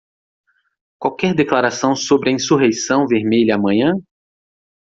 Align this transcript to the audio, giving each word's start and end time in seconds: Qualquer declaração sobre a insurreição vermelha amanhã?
Qualquer 0.97 1.35
declaração 1.35 1.95
sobre 1.95 2.31
a 2.31 2.33
insurreição 2.33 3.05
vermelha 3.07 3.53
amanhã? 3.53 3.93